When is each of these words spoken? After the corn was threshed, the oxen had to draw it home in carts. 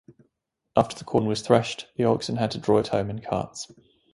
After 0.75 0.95
the 0.97 1.03
corn 1.03 1.27
was 1.27 1.43
threshed, 1.43 1.85
the 1.95 2.05
oxen 2.05 2.37
had 2.37 2.49
to 2.49 2.57
draw 2.57 2.79
it 2.79 2.87
home 2.87 3.11
in 3.11 3.21
carts. 3.21 3.71